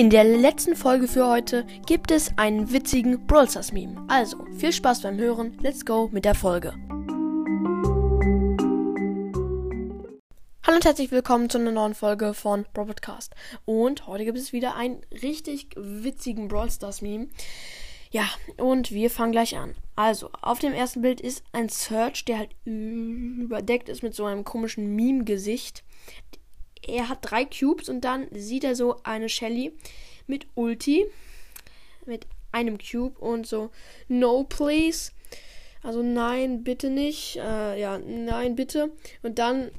[0.00, 4.02] In der letzten Folge für heute gibt es einen witzigen Brawl Stars Meme.
[4.08, 5.58] Also, viel Spaß beim Hören.
[5.60, 6.72] Let's go mit der Folge.
[10.66, 13.34] Hallo und herzlich willkommen zu einer neuen Folge von Brawl Podcast.
[13.66, 17.28] Und heute gibt es wieder einen richtig witzigen Brawl Stars Meme.
[18.10, 18.24] Ja,
[18.56, 19.74] und wir fangen gleich an.
[19.96, 24.44] Also, auf dem ersten Bild ist ein Search, der halt überdeckt ist mit so einem
[24.44, 25.84] komischen Meme-Gesicht
[26.86, 29.72] er hat drei Cubes und dann sieht er so eine Shelly
[30.26, 31.06] mit Ulti.
[32.06, 33.70] Mit einem Cube und so,
[34.08, 35.12] no please.
[35.82, 37.36] Also nein, bitte nicht.
[37.36, 38.92] Äh, ja, nein, bitte.
[39.22, 39.70] Und dann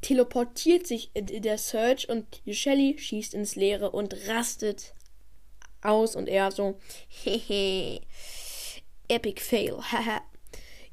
[0.00, 4.94] teleportiert sich der Search und die Shelly schießt ins Leere und rastet
[5.82, 6.78] aus und er so,
[7.08, 8.00] hehe,
[9.08, 10.20] epic fail, haha.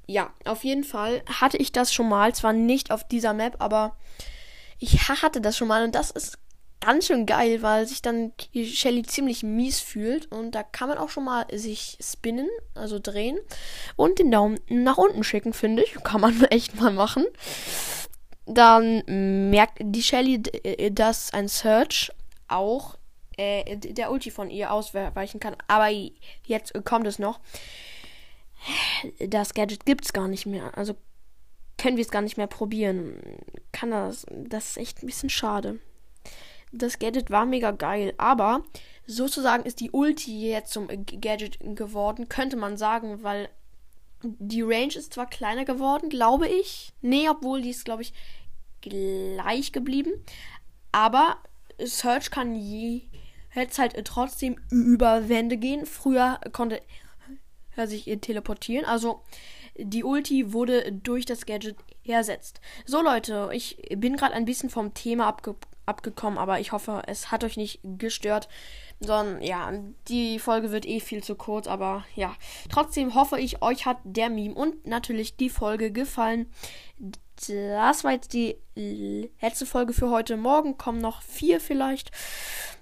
[0.07, 3.95] ja, auf jeden Fall hatte ich das schon mal, zwar nicht auf dieser Map, aber
[4.79, 6.37] ich hatte das schon mal und das ist
[6.81, 10.97] ganz schön geil, weil sich dann die Shelly ziemlich mies fühlt und da kann man
[10.97, 13.39] auch schon mal sich spinnen, also drehen
[13.95, 15.95] und den Daumen nach unten schicken, finde ich.
[16.03, 17.25] Kann man echt mal machen.
[18.45, 22.11] Dann merkt die Shelly, äh, dass ein Search
[22.47, 22.97] auch
[23.37, 25.55] äh, der Ulti von ihr ausweichen kann.
[25.67, 25.89] Aber
[26.45, 27.39] jetzt kommt es noch.
[29.19, 30.77] Das Gadget gibt es gar nicht mehr.
[30.77, 30.95] Also
[31.85, 33.21] können wir es gar nicht mehr probieren.
[33.71, 34.25] Kann das.
[34.31, 35.79] Das ist echt ein bisschen schade.
[36.71, 38.63] Das Gadget war mega geil, aber
[39.05, 43.49] sozusagen ist die Ulti jetzt zum Gadget geworden, könnte man sagen, weil
[44.23, 46.91] die Range ist zwar kleiner geworden, glaube ich.
[47.01, 48.13] Nee, obwohl die ist, glaube ich,
[48.81, 50.11] gleich geblieben.
[50.91, 51.37] Aber
[51.77, 53.03] Search kann je,
[53.53, 55.85] jetzt halt trotzdem über Wände gehen.
[55.85, 56.81] Früher konnte
[57.75, 58.85] er sich teleportieren.
[58.85, 59.21] Also
[59.77, 62.61] die Ulti wurde durch das Gadget ersetzt.
[62.85, 67.29] So Leute, ich bin gerade ein bisschen vom Thema abge abgekommen, aber ich hoffe, es
[67.29, 68.49] hat euch nicht gestört.
[68.99, 69.71] Sondern ja,
[70.07, 72.33] die Folge wird eh viel zu kurz, aber ja.
[72.69, 76.49] Trotzdem hoffe ich, euch hat der Meme und natürlich die Folge gefallen.
[76.97, 80.37] Das war jetzt die letzte Folge für heute.
[80.37, 82.11] Morgen kommen noch vier vielleicht.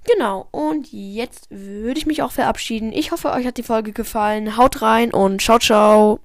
[0.06, 2.92] Genau, und jetzt würde ich mich auch verabschieden.
[2.92, 4.56] Ich hoffe, euch hat die Folge gefallen.
[4.58, 6.20] Haut rein und ciao, ciao.